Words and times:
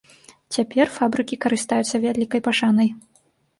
Цяпер 0.55 0.85
фабрыкі 0.95 1.39
карыстаюцца 1.45 1.95
вялікай 2.09 2.45
пашанай. 2.51 2.93